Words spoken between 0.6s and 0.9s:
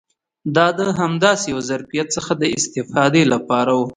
د